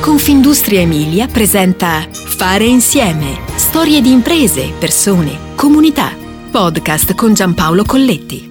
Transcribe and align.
Confindustria 0.00 0.80
Emilia 0.80 1.26
presenta 1.26 2.08
Fare 2.10 2.64
insieme. 2.64 3.38
Storie 3.56 4.00
di 4.00 4.10
imprese, 4.10 4.72
persone, 4.78 5.54
comunità. 5.54 6.16
Podcast 6.50 7.14
con 7.14 7.34
Giampaolo 7.34 7.84
Colletti. 7.84 8.48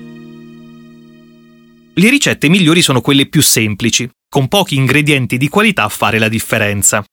Le 1.96 2.10
ricette 2.10 2.50
migliori 2.50 2.84
sono 2.84 3.02
quelle 3.02 3.26
più 3.26 3.42
semplici, 3.42 4.08
con 4.30 4.48
pochi 4.48 4.76
ingredienti 4.76 5.38
di 5.38 5.50
qualità 5.50 5.86
a 5.86 5.90
fare 5.90 6.20
la 6.20 6.30
differenza. 6.30 7.04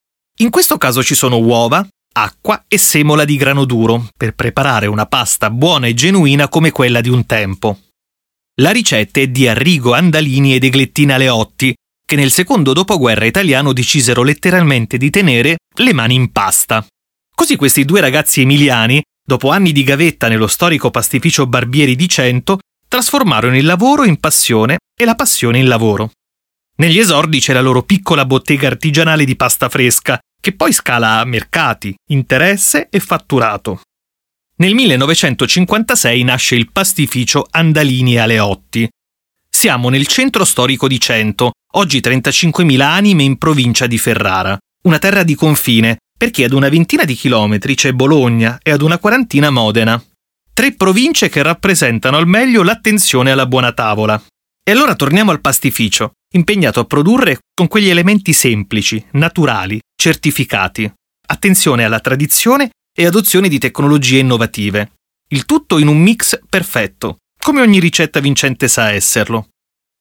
In 0.41 0.51
questo 0.51 0.77
caso 0.77 1.03
ci 1.03 1.15
sono 1.15 1.39
uova, 1.39 1.85
acqua 2.13 2.67
e 2.69 2.77
semola 2.77 3.25
di 3.25 3.37
grano 3.37 3.65
duro 3.65 4.11
per 4.15 4.35
preparare 4.35 4.87
una 4.87 5.07
pasta 5.07 5.49
buona 5.49 5.87
e 5.87 5.95
genuina 5.95 6.49
come 6.49 6.73
quella 6.73 7.01
di 7.01 7.09
un 7.09 7.25
tempo. 7.25 7.79
La 8.61 8.71
ricetta 8.71 9.19
è 9.19 9.29
di 9.29 9.49
Arrigo 9.49 9.95
Andalini 9.95 10.55
ed 10.55 10.65
Eglettina 10.65 11.17
Leotti, 11.17 11.75
che 12.07 12.17
nel 12.17 12.31
secondo 12.31 12.73
dopoguerra 12.73 13.25
italiano 13.25 13.73
decisero 13.73 14.23
letteralmente 14.23 14.97
di 14.97 15.11
tenere 15.11 15.57
le 15.75 15.93
mani 15.93 16.15
in 16.15 16.31
pasta. 16.31 16.87
Così 17.35 17.57
questi 17.57 17.85
due 17.85 18.01
ragazzi 18.01 18.43
emiliani, 18.43 19.03
dopo 19.23 19.51
anni 19.51 19.73
di 19.73 19.83
gavetta 19.83 20.29
nello 20.29 20.47
storico 20.47 20.91
pastificio 20.91 21.49
Barbieri 21.49 21.97
di 21.97 22.09
Cento, 22.09 22.61
trasformarono 22.89 23.57
il 23.57 23.67
lavoro 23.67 24.05
in 24.05 24.19
passione 24.19 24.79
e 24.99 25.05
la 25.05 25.17
passione 25.17 25.59
in 25.59 25.67
lavoro. 25.67 26.13
Negli 26.77 26.99
esordi 26.99 27.41
c'è 27.41 27.53
la 27.53 27.61
loro 27.61 27.83
piccola 27.83 28.25
bottega 28.25 28.69
artigianale 28.69 29.25
di 29.25 29.35
pasta 29.35 29.69
fresca, 29.69 30.19
che 30.41 30.53
poi 30.53 30.73
scala 30.73 31.19
a 31.19 31.25
mercati, 31.25 31.95
interesse 32.11 32.89
e 32.89 33.01
fatturato. 33.01 33.81
Nel 34.59 34.75
1956 34.75 36.23
nasce 36.23 36.55
il 36.55 36.71
pastificio 36.71 37.47
Andalini 37.51 38.17
Aleotti. 38.17 38.89
Siamo 39.67 39.89
nel 39.89 40.07
centro 40.07 40.45
storico 40.45 40.87
di 40.87 41.01
Cento, 41.01 41.55
oggi 41.73 41.99
35.000 41.99 42.81
anime 42.83 43.25
in 43.25 43.37
provincia 43.37 43.89
di 43.89 43.99
Ferrara, 43.99 44.57
una 44.85 45.01
terra 45.01 45.25
di 45.25 45.35
confine, 45.35 45.97
perché 46.17 46.45
ad 46.45 46.53
una 46.53 46.69
ventina 46.69 47.03
di 47.05 47.15
chilometri 47.15 47.75
c'è 47.75 47.91
Bologna 47.91 48.61
e 48.63 48.71
ad 48.71 48.81
una 48.81 48.99
quarantina 48.99 49.51
Modena. 49.51 50.01
Tre 50.55 50.73
province 50.75 51.29
che 51.29 51.43
rappresentano 51.43 52.17
al 52.17 52.29
meglio 52.29 52.63
l'attenzione 52.63 53.33
alla 53.33 53.47
buona 53.47 53.73
tavola. 53.73 54.23
E 54.63 54.71
allora 54.71 54.95
torniamo 54.95 55.33
al 55.33 55.41
pastificio, 55.41 56.13
impegnato 56.35 56.79
a 56.79 56.85
produrre 56.85 57.39
con 57.53 57.67
quegli 57.67 57.89
elementi 57.89 58.33
semplici, 58.33 59.05
naturali, 59.15 59.81
certificati. 60.01 60.89
Attenzione 61.27 61.83
alla 61.83 61.99
tradizione 61.99 62.71
e 62.97 63.05
adozione 63.05 63.49
di 63.49 63.59
tecnologie 63.59 64.19
innovative. 64.19 64.93
Il 65.31 65.45
tutto 65.45 65.79
in 65.79 65.89
un 65.89 65.99
mix 65.99 66.39
perfetto, 66.49 67.17
come 67.43 67.63
ogni 67.63 67.81
ricetta 67.81 68.21
vincente 68.21 68.69
sa 68.69 68.93
esserlo. 68.93 69.49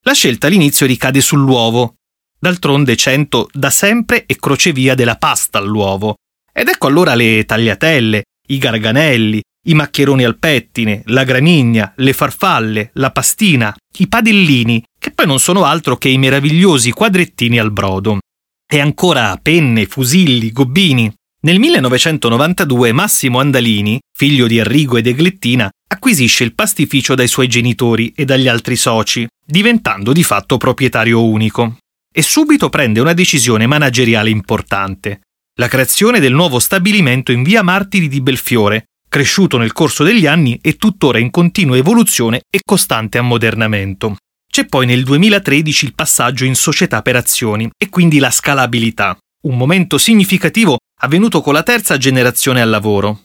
La 0.06 0.12
scelta 0.12 0.46
all'inizio 0.46 0.86
ricade 0.86 1.20
sull'uovo. 1.20 1.96
D'altronde 2.38 2.94
Cento 2.94 3.48
da 3.52 3.70
sempre 3.70 4.24
è 4.24 4.36
crocevia 4.36 4.94
della 4.94 5.16
pasta 5.16 5.58
all'uovo. 5.58 6.14
Ed 6.52 6.68
ecco 6.68 6.86
allora 6.86 7.16
le 7.16 7.44
tagliatelle, 7.44 8.22
i 8.46 8.58
garganelli, 8.58 9.42
i 9.66 9.74
maccheroni 9.74 10.22
al 10.22 10.38
pettine, 10.38 11.02
la 11.06 11.24
granigna, 11.24 11.92
le 11.96 12.12
farfalle, 12.12 12.90
la 12.94 13.10
pastina, 13.10 13.74
i 13.98 14.06
padellini, 14.06 14.80
che 14.96 15.10
poi 15.10 15.26
non 15.26 15.40
sono 15.40 15.64
altro 15.64 15.96
che 15.96 16.08
i 16.08 16.18
meravigliosi 16.18 16.92
quadrettini 16.92 17.58
al 17.58 17.72
brodo. 17.72 18.20
E 18.64 18.78
ancora 18.78 19.36
penne, 19.42 19.86
fusilli, 19.86 20.52
gobbini. 20.52 21.12
Nel 21.40 21.58
1992 21.58 22.92
Massimo 22.92 23.40
Andalini, 23.40 23.98
figlio 24.16 24.46
di 24.46 24.60
Arrigo 24.60 24.98
ed 24.98 25.08
Eglettina, 25.08 25.68
acquisisce 26.06 26.44
il 26.44 26.54
pastificio 26.54 27.16
dai 27.16 27.26
suoi 27.26 27.48
genitori 27.48 28.12
e 28.14 28.24
dagli 28.24 28.46
altri 28.46 28.76
soci, 28.76 29.26
diventando 29.44 30.12
di 30.12 30.22
fatto 30.22 30.56
proprietario 30.56 31.24
unico. 31.24 31.78
E 32.14 32.22
subito 32.22 32.68
prende 32.68 33.00
una 33.00 33.12
decisione 33.12 33.66
manageriale 33.66 34.30
importante, 34.30 35.22
la 35.58 35.66
creazione 35.66 36.20
del 36.20 36.32
nuovo 36.32 36.60
stabilimento 36.60 37.32
in 37.32 37.42
via 37.42 37.64
Martiri 37.64 38.06
di 38.06 38.20
Belfiore, 38.20 38.84
cresciuto 39.08 39.58
nel 39.58 39.72
corso 39.72 40.04
degli 40.04 40.26
anni 40.26 40.56
e 40.62 40.76
tuttora 40.76 41.18
in 41.18 41.30
continua 41.30 41.76
evoluzione 41.76 42.42
e 42.48 42.60
costante 42.64 43.18
ammodernamento. 43.18 44.16
C'è 44.48 44.66
poi 44.66 44.86
nel 44.86 45.02
2013 45.02 45.86
il 45.86 45.94
passaggio 45.94 46.44
in 46.44 46.54
società 46.54 47.02
per 47.02 47.16
azioni 47.16 47.68
e 47.76 47.88
quindi 47.88 48.20
la 48.20 48.30
scalabilità, 48.30 49.18
un 49.48 49.56
momento 49.56 49.98
significativo 49.98 50.76
avvenuto 51.00 51.40
con 51.40 51.52
la 51.52 51.64
terza 51.64 51.96
generazione 51.96 52.60
al 52.62 52.70
lavoro. 52.70 53.22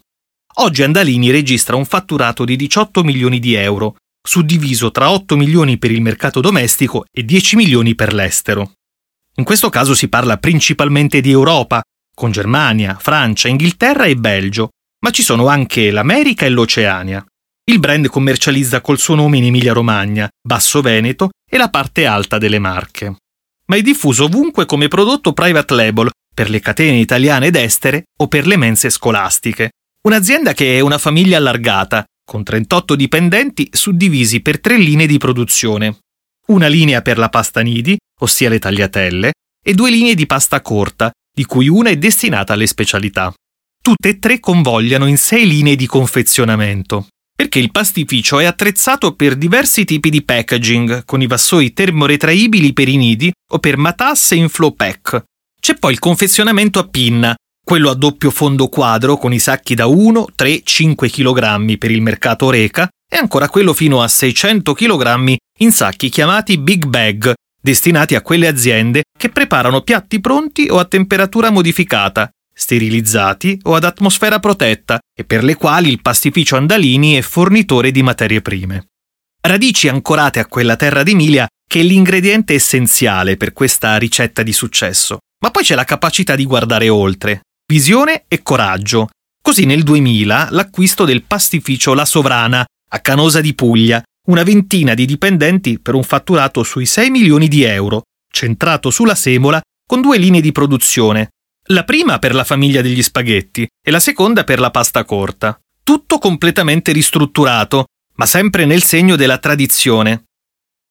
Oggi 0.55 0.83
Andalini 0.83 1.31
registra 1.31 1.77
un 1.77 1.85
fatturato 1.85 2.43
di 2.43 2.57
18 2.57 3.03
milioni 3.03 3.39
di 3.39 3.53
euro, 3.53 3.95
suddiviso 4.21 4.91
tra 4.91 5.11
8 5.11 5.37
milioni 5.37 5.77
per 5.77 5.91
il 5.91 6.01
mercato 6.01 6.41
domestico 6.41 7.05
e 7.09 7.23
10 7.23 7.55
milioni 7.55 7.95
per 7.95 8.13
l'estero. 8.13 8.73
In 9.35 9.45
questo 9.45 9.69
caso 9.69 9.95
si 9.95 10.09
parla 10.09 10.37
principalmente 10.37 11.21
di 11.21 11.31
Europa, 11.31 11.81
con 12.13 12.31
Germania, 12.31 12.97
Francia, 12.99 13.47
Inghilterra 13.47 14.05
e 14.05 14.17
Belgio, 14.17 14.71
ma 15.03 15.11
ci 15.11 15.23
sono 15.23 15.47
anche 15.47 15.89
l'America 15.89 16.45
e 16.45 16.49
l'Oceania. 16.49 17.25
Il 17.63 17.79
brand 17.79 18.07
commercializza 18.07 18.81
col 18.81 18.99
suo 18.99 19.15
nome 19.15 19.37
in 19.37 19.45
Emilia-Romagna, 19.45 20.29
Basso 20.45 20.81
Veneto 20.81 21.29
e 21.49 21.57
la 21.57 21.69
parte 21.69 22.05
alta 22.05 22.37
delle 22.37 22.59
Marche. 22.59 23.15
Ma 23.67 23.77
è 23.77 23.81
diffuso 23.81 24.25
ovunque 24.25 24.65
come 24.65 24.89
prodotto 24.89 25.31
private 25.31 25.73
label 25.73 26.09
per 26.33 26.49
le 26.49 26.59
catene 26.59 26.99
italiane 26.99 27.47
ed 27.47 27.55
estere 27.55 28.03
o 28.19 28.27
per 28.27 28.45
le 28.45 28.57
mense 28.57 28.89
scolastiche. 28.89 29.71
Un'azienda 30.03 30.53
che 30.53 30.77
è 30.77 30.79
una 30.79 30.97
famiglia 30.97 31.37
allargata, 31.37 32.03
con 32.25 32.43
38 32.43 32.95
dipendenti 32.95 33.69
suddivisi 33.71 34.41
per 34.41 34.59
tre 34.59 34.77
linee 34.77 35.05
di 35.05 35.19
produzione. 35.19 35.99
Una 36.47 36.65
linea 36.65 37.03
per 37.03 37.19
la 37.19 37.29
pasta 37.29 37.61
nidi, 37.61 37.95
ossia 38.21 38.49
le 38.49 38.57
tagliatelle, 38.57 39.31
e 39.63 39.73
due 39.75 39.91
linee 39.91 40.15
di 40.15 40.25
pasta 40.25 40.59
corta, 40.61 41.11
di 41.31 41.45
cui 41.45 41.67
una 41.67 41.91
è 41.91 41.97
destinata 41.97 42.53
alle 42.53 42.65
specialità. 42.65 43.31
Tutte 43.79 44.09
e 44.09 44.17
tre 44.17 44.39
convogliano 44.39 45.05
in 45.05 45.17
sei 45.17 45.47
linee 45.47 45.75
di 45.75 45.85
confezionamento, 45.85 47.09
perché 47.35 47.59
il 47.59 47.69
pastificio 47.69 48.39
è 48.39 48.45
attrezzato 48.45 49.13
per 49.13 49.35
diversi 49.35 49.85
tipi 49.85 50.09
di 50.09 50.23
packaging, 50.23 51.05
con 51.05 51.21
i 51.21 51.27
vassoi 51.27 51.73
termoretraibili 51.73 52.73
per 52.73 52.89
i 52.89 52.97
nidi 52.97 53.31
o 53.51 53.59
per 53.59 53.77
matasse 53.77 54.33
in 54.33 54.49
flow 54.49 54.73
pack, 54.73 55.25
c'è 55.61 55.75
poi 55.75 55.91
il 55.91 55.99
confezionamento 55.99 56.79
a 56.79 56.87
pinna, 56.87 57.35
quello 57.63 57.89
a 57.89 57.95
doppio 57.95 58.31
fondo 58.31 58.67
quadro 58.67 59.17
con 59.17 59.33
i 59.33 59.39
sacchi 59.39 59.75
da 59.75 59.85
1, 59.85 60.27
3, 60.35 60.61
5 60.63 61.09
kg 61.09 61.77
per 61.77 61.91
il 61.91 62.01
mercato 62.01 62.47
Oreca 62.47 62.89
e 63.09 63.17
ancora 63.17 63.49
quello 63.49 63.73
fino 63.73 64.01
a 64.01 64.07
600 64.07 64.73
kg 64.73 65.35
in 65.59 65.71
sacchi 65.71 66.09
chiamati 66.09 66.57
Big 66.57 66.85
Bag, 66.85 67.33
destinati 67.61 68.15
a 68.15 68.21
quelle 68.21 68.47
aziende 68.47 69.03
che 69.17 69.29
preparano 69.29 69.81
piatti 69.81 70.19
pronti 70.19 70.67
o 70.69 70.79
a 70.79 70.85
temperatura 70.85 71.49
modificata, 71.49 72.29
sterilizzati 72.53 73.59
o 73.63 73.75
ad 73.75 73.83
atmosfera 73.83 74.39
protetta 74.39 74.99
e 75.15 75.23
per 75.23 75.43
le 75.43 75.55
quali 75.55 75.89
il 75.89 76.01
pastificio 76.01 76.57
Andalini 76.57 77.13
è 77.13 77.21
fornitore 77.21 77.91
di 77.91 78.01
materie 78.01 78.41
prime. 78.41 78.87
Radici 79.41 79.87
ancorate 79.87 80.39
a 80.39 80.45
quella 80.45 80.75
terra 80.75 81.03
d'Emilia 81.03 81.47
che 81.67 81.79
è 81.79 81.83
l'ingrediente 81.83 82.53
essenziale 82.53 83.37
per 83.37 83.53
questa 83.53 83.95
ricetta 83.97 84.43
di 84.43 84.51
successo. 84.51 85.19
Ma 85.41 85.51
poi 85.51 85.63
c'è 85.63 85.73
la 85.73 85.85
capacità 85.85 86.35
di 86.35 86.45
guardare 86.45 86.89
oltre, 86.89 87.41
visione 87.71 88.25
e 88.27 88.43
coraggio. 88.43 89.11
Così 89.41 89.63
nel 89.63 89.83
2000 89.83 90.49
l'acquisto 90.51 91.05
del 91.05 91.23
pastificio 91.23 91.93
La 91.93 92.03
Sovrana 92.03 92.65
a 92.93 92.99
Canosa 92.99 93.39
di 93.39 93.55
Puglia, 93.55 94.03
una 94.27 94.43
ventina 94.43 94.93
di 94.93 95.05
dipendenti 95.05 95.79
per 95.79 95.93
un 95.93 96.03
fatturato 96.03 96.63
sui 96.63 96.85
6 96.85 97.09
milioni 97.09 97.47
di 97.47 97.63
euro, 97.63 98.01
centrato 98.29 98.89
sulla 98.89 99.15
semola 99.15 99.61
con 99.87 100.01
due 100.01 100.17
linee 100.17 100.41
di 100.41 100.51
produzione. 100.51 101.29
La 101.67 101.85
prima 101.85 102.19
per 102.19 102.35
la 102.35 102.43
famiglia 102.43 102.81
degli 102.81 103.01
spaghetti 103.01 103.65
e 103.81 103.89
la 103.89 104.01
seconda 104.01 104.43
per 104.43 104.59
la 104.59 104.69
pasta 104.69 105.05
corta. 105.05 105.57
Tutto 105.81 106.17
completamente 106.17 106.91
ristrutturato, 106.91 107.85
ma 108.15 108.25
sempre 108.25 108.65
nel 108.65 108.83
segno 108.83 109.15
della 109.15 109.37
tradizione. 109.37 110.25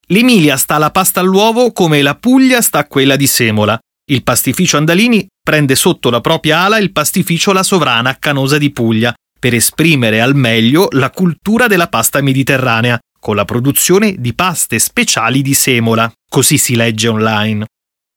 L'Emilia 0.07 0.57
sta 0.57 0.77
alla 0.77 0.91
pasta 0.91 1.21
all'uovo 1.21 1.73
come 1.73 2.01
la 2.01 2.17
Puglia 2.17 2.63
sta 2.63 2.79
a 2.79 2.87
quella 2.87 3.17
di 3.17 3.27
semola, 3.27 3.79
il 4.11 4.23
pastificio 4.23 4.79
Andalini 4.79 5.27
prende 5.51 5.75
sotto 5.75 6.11
la 6.11 6.21
propria 6.21 6.61
ala 6.61 6.79
il 6.79 6.93
pastificio 6.93 7.53
La 7.53 7.65
Sovrana 7.65 8.17
Canosa 8.21 8.57
di 8.57 8.71
Puglia 8.71 9.13
per 9.37 9.53
esprimere 9.53 10.21
al 10.21 10.37
meglio 10.37 10.87
la 10.93 11.11
cultura 11.11 11.67
della 11.67 11.89
pasta 11.89 12.21
mediterranea, 12.21 13.01
con 13.19 13.35
la 13.35 13.45
produzione 13.45 14.15
di 14.17 14.33
paste 14.33 14.79
speciali 14.79 15.43
di 15.43 15.53
semola, 15.55 16.09
così 16.29 16.57
si 16.57 16.77
legge 16.77 17.09
online. 17.09 17.67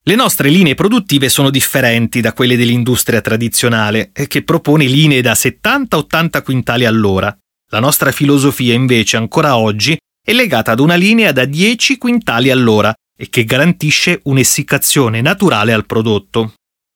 Le 0.03 0.13
nostre 0.13 0.49
linee 0.49 0.75
produttive 0.75 1.27
sono 1.27 1.49
differenti 1.49 2.21
da 2.21 2.33
quelle 2.33 2.55
dell'industria 2.55 3.19
tradizionale, 3.19 4.11
eh, 4.13 4.27
che 4.27 4.43
propone 4.43 4.85
linee 4.85 5.21
da 5.21 5.33
70-80 5.33 6.43
quintali 6.43 6.85
all'ora. 6.85 7.35
La 7.71 7.79
nostra 7.79 8.11
filosofia 8.11 8.75
invece 8.75 9.17
ancora 9.17 9.57
oggi 9.57 9.97
è 10.23 10.33
legata 10.33 10.73
ad 10.73 10.79
una 10.79 10.93
linea 10.93 11.31
da 11.31 11.45
10 11.45 11.97
quintali 11.97 12.51
all'ora, 12.51 12.93
e 13.17 13.27
che 13.29 13.43
garantisce 13.43 14.19
un'essiccazione 14.25 15.19
naturale 15.21 15.73
al 15.73 15.87
prodotto. 15.87 16.53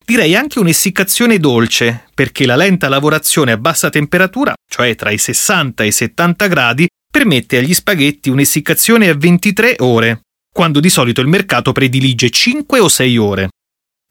Direi 0.07 0.35
anche 0.35 0.59
un'essiccazione 0.59 1.37
dolce, 1.37 2.05
perché 2.13 2.45
la 2.45 2.55
lenta 2.55 2.87
lavorazione 2.87 3.51
a 3.51 3.57
bassa 3.57 3.89
temperatura, 3.89 4.53
cioè 4.65 4.95
tra 4.95 5.11
i 5.11 5.17
60 5.17 5.83
e 5.83 5.87
i 5.87 5.91
70 5.91 6.47
gradi, 6.47 6.87
permette 7.11 7.57
agli 7.57 7.73
spaghetti 7.73 8.29
un'essiccazione 8.29 9.09
a 9.09 9.17
23 9.17 9.75
ore, 9.79 10.21
quando 10.49 10.79
di 10.79 10.89
solito 10.89 11.19
il 11.19 11.27
mercato 11.27 11.73
predilige 11.73 12.29
5 12.29 12.79
o 12.79 12.87
6 12.87 13.17
ore. 13.17 13.49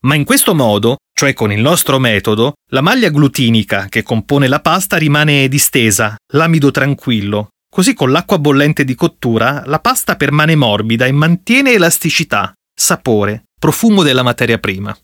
Ma 0.05 0.15
in 0.15 0.25
questo 0.25 0.55
modo, 0.55 0.99
cioè 1.19 1.33
con 1.33 1.51
il 1.51 1.63
nostro 1.63 1.99
metodo, 1.99 2.53
la 2.73 2.83
maglia 2.83 3.09
glutinica 3.09 3.87
che 3.89 4.03
compone 4.03 4.49
la 4.49 4.61
pasta 4.61 4.99
rimane 4.99 5.49
distesa, 5.49 6.15
l'amido 6.35 6.71
tranquillo. 6.71 7.49
Così 7.73 7.95
con 7.95 8.11
l'acqua 8.13 8.39
bollente 8.39 8.85
di 8.85 8.95
cottura 8.95 9.63
la 9.65 9.81
pasta 9.81 10.17
permane 10.17 10.57
morbida 10.57 11.07
e 11.07 11.13
mantiene 11.13 11.73
elasticità, 11.73 12.53
sapore, 12.79 13.45
profumo 13.59 14.03
della 14.03 14.23
materia 14.23 14.59
prima. 14.59 14.95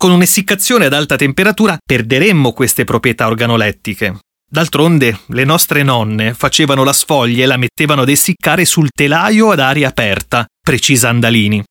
Con 0.00 0.12
un'essiccazione 0.12 0.86
ad 0.86 0.94
alta 0.94 1.16
temperatura 1.16 1.76
perderemmo 1.76 2.54
queste 2.54 2.84
proprietà 2.84 3.26
organolettiche. 3.26 4.20
D'altronde, 4.50 5.20
le 5.26 5.44
nostre 5.44 5.82
nonne 5.82 6.32
facevano 6.32 6.84
la 6.84 6.94
sfoglia 6.94 7.42
e 7.42 7.46
la 7.46 7.58
mettevano 7.58 8.00
ad 8.00 8.08
essiccare 8.08 8.64
sul 8.64 8.88
telaio 8.88 9.50
ad 9.50 9.60
aria 9.60 9.88
aperta, 9.88 10.46
precisa 10.58 11.10
Andalini. 11.10 11.62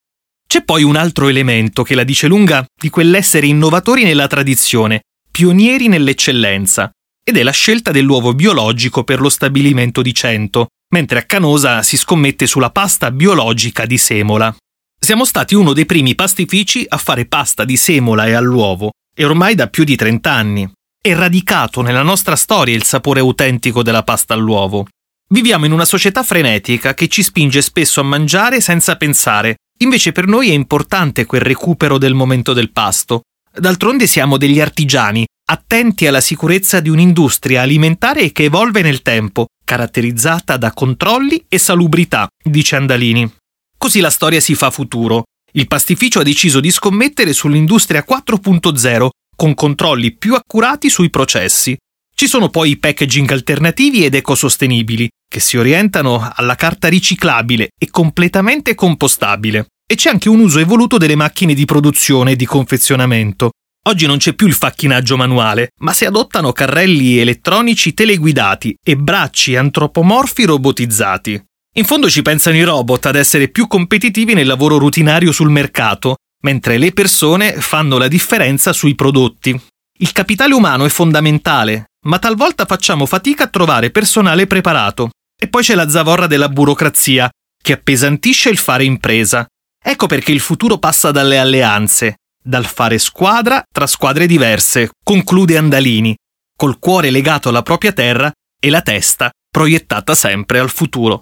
C'è 0.48 0.64
poi 0.64 0.84
un 0.84 0.96
altro 0.96 1.28
elemento 1.28 1.82
che 1.82 1.96
la 1.96 2.04
dice 2.04 2.28
lunga 2.28 2.64
di 2.80 2.92
quell'essere 2.92 3.48
innovatori 3.48 4.04
nella 4.04 4.28
tradizione, 4.28 5.02
pionieri 5.32 5.88
nell'eccellenza, 5.88 6.92
ed 7.24 7.36
è 7.36 7.42
la 7.42 7.50
scelta 7.50 7.90
dell'uovo 7.90 8.36
biologico 8.36 9.04
per 9.04 9.22
lo 9.22 9.30
stabilimento 9.30 10.04
di 10.04 10.14
Cento, 10.14 10.68
mentre 10.94 11.18
a 11.18 11.24
Canosa 11.24 11.82
si 11.82 11.98
scommette 11.98 12.46
sulla 12.46 12.70
pasta 12.70 13.10
biologica 13.10 13.88
di 13.88 13.98
semola. 13.98 14.56
Siamo 15.00 15.26
stati 15.26 15.56
uno 15.56 15.74
dei 15.74 15.86
primi 15.86 16.14
pastifici 16.16 16.86
a 16.88 16.98
fare 16.98 17.26
pasta 17.26 17.66
di 17.66 17.78
semola 17.78 18.26
e 18.26 18.34
all'uovo, 18.34 18.92
e 19.16 19.26
ormai 19.26 19.56
da 19.56 19.68
più 19.68 19.84
di 19.84 19.96
30 19.96 20.32
anni. 20.32 20.72
È 21.02 21.14
radicato 21.14 21.82
nella 21.82 22.04
nostra 22.04 22.36
storia 22.36 22.76
il 22.76 22.84
sapore 22.84 23.20
autentico 23.20 23.82
della 23.82 24.04
pasta 24.04 24.34
all'uovo. 24.34 24.88
Viviamo 25.30 25.66
in 25.66 25.72
una 25.72 25.86
società 25.86 26.24
frenetica 26.24 26.94
che 26.94 27.08
ci 27.08 27.24
spinge 27.24 27.62
spesso 27.62 28.02
a 28.02 28.04
mangiare 28.04 28.62
senza 28.62 28.96
pensare, 28.98 29.56
Invece 29.82 30.12
per 30.12 30.28
noi 30.28 30.50
è 30.50 30.54
importante 30.54 31.26
quel 31.26 31.42
recupero 31.42 31.98
del 31.98 32.14
momento 32.14 32.52
del 32.52 32.72
pasto. 32.72 33.22
D'altronde 33.52 34.08
siamo 34.08 34.38
degli 34.38 34.60
artigiani, 34.60 35.26
attenti 35.50 36.06
alla 36.06 36.20
sicurezza 36.20 36.82
di 36.82 36.90
un'industria 36.90 37.62
alimentare 37.62 38.32
che 38.32 38.44
evolve 38.44 38.82
nel 38.82 39.02
tempo, 39.02 39.48
caratterizzata 39.64 40.58
da 40.58 40.74
controlli 40.74 41.46
e 41.48 41.58
salubrità, 41.58 42.28
dice 42.44 42.76
Andalini. 42.76 43.39
Così 43.80 44.02
la 44.02 44.10
storia 44.10 44.42
si 44.42 44.56
fa 44.56 44.72
futuro. 44.72 45.24
Il 45.54 45.68
pastificio 45.68 46.20
ha 46.20 46.24
deciso 46.24 46.60
di 46.60 46.70
scommettere 46.70 47.32
sull'industria 47.32 48.04
4.0 48.08 49.08
con 49.38 49.54
controlli 49.54 50.12
più 50.12 50.36
accurati 50.36 50.90
sui 50.90 51.10
processi. 51.10 51.78
Ci 52.14 52.28
sono 52.28 52.50
poi 52.50 52.72
i 52.72 52.78
packaging 52.78 53.32
alternativi 53.32 54.04
ed 54.04 54.16
ecosostenibili, 54.16 55.08
che 55.26 55.40
si 55.40 55.56
orientano 55.56 56.30
alla 56.36 56.56
carta 56.56 56.90
riciclabile 56.90 57.70
e 57.80 57.90
completamente 57.90 58.76
compostabile. 58.76 59.68
E 59.90 59.96
c'è 59.96 60.10
anche 60.10 60.28
un 60.28 60.42
uso 60.42 60.60
evoluto 60.60 60.98
delle 60.98 61.16
macchine 61.16 61.54
di 61.54 61.64
produzione 61.64 62.32
e 62.32 62.36
di 62.36 62.46
confezionamento. 62.46 63.52
Oggi 63.88 64.06
non 64.08 64.18
c'è 64.18 64.34
più 64.34 64.46
il 64.48 64.56
facchinaggio 64.56 65.16
manuale, 65.16 65.70
ma 65.80 65.94
si 65.94 66.04
adottano 66.04 66.52
carrelli 66.52 67.18
elettronici 67.18 67.94
teleguidati 67.94 68.76
e 68.84 68.98
bracci 68.98 69.56
antropomorfi 69.56 70.44
robotizzati. 70.44 71.42
In 71.76 71.86
fondo 71.86 72.10
ci 72.10 72.22
pensano 72.22 72.58
i 72.58 72.64
robot 72.64 73.06
ad 73.06 73.16
essere 73.16 73.48
più 73.48 73.68
competitivi 73.68 74.34
nel 74.34 74.48
lavoro 74.48 74.78
rutinario 74.78 75.32
sul 75.32 75.50
mercato, 75.50 76.16
mentre 76.44 76.78
le 76.78 76.92
persone 76.92 77.54
fanno 77.62 77.98
la 77.98 78.08
differenza 78.08 78.74
sui 78.74 78.96
prodotti. 78.96 79.58
Il 80.00 80.12
capitale 80.12 80.54
umano 80.54 80.86
è 80.86 80.90
fondamentale, 80.90 81.92
ma 82.06 82.20
talvolta 82.20 82.66
facciamo 82.66 83.06
fatica 83.06 83.46
a 83.46 83.48
trovare 83.48 83.92
personale 83.92 84.48
preparato. 84.48 85.12
E 85.40 85.48
poi 85.48 85.64
c'è 85.64 85.76
la 85.76 85.90
zavorra 85.90 86.28
della 86.28 86.50
burocrazia, 86.50 87.30
che 87.62 87.74
appesantisce 87.74 88.50
il 88.50 88.58
fare 88.58 88.84
impresa. 88.84 89.46
Ecco 89.82 90.08
perché 90.08 90.32
il 90.32 90.40
futuro 90.40 90.80
passa 90.80 91.12
dalle 91.12 91.38
alleanze, 91.38 92.18
dal 92.42 92.66
fare 92.66 92.98
squadra 92.98 93.64
tra 93.72 93.88
squadre 93.88 94.26
diverse, 94.26 94.90
conclude 95.02 95.56
Andalini, 95.56 96.16
col 96.58 96.80
cuore 96.80 97.10
legato 97.10 97.50
alla 97.50 97.62
propria 97.62 97.94
terra 97.94 98.32
e 98.60 98.70
la 98.70 98.82
testa 98.82 99.30
proiettata 99.50 100.16
sempre 100.16 100.60
al 100.60 100.70
futuro. 100.70 101.22